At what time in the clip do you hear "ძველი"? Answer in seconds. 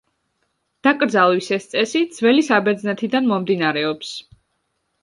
2.17-2.47